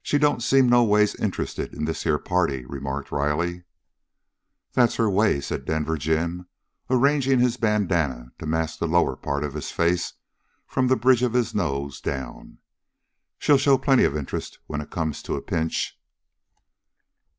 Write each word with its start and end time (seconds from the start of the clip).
"She 0.00 0.16
don't 0.16 0.42
seem 0.42 0.66
noways 0.66 1.14
interested 1.16 1.74
in 1.74 1.84
this 1.84 2.04
here 2.04 2.16
party," 2.18 2.64
remarked 2.64 3.12
Riley. 3.12 3.64
"That's 4.72 4.94
her 4.94 5.10
way," 5.10 5.42
said 5.42 5.66
Denver 5.66 5.98
Jim, 5.98 6.46
arranging 6.88 7.38
his 7.38 7.58
bandanna 7.58 8.32
to 8.38 8.46
mask 8.46 8.78
the 8.78 8.88
lower 8.88 9.14
part 9.14 9.44
of 9.44 9.52
his 9.52 9.70
face 9.70 10.14
from 10.66 10.86
the 10.88 10.96
bridge 10.96 11.22
of 11.22 11.34
his 11.34 11.54
nose 11.54 12.00
down. 12.00 12.60
"She'll 13.38 13.58
show 13.58 13.76
plenty 13.76 14.04
of 14.04 14.16
interest 14.16 14.58
when 14.68 14.80
it 14.80 14.88
comes 14.90 15.20
to 15.24 15.36
a 15.36 15.42
pinch." 15.42 16.00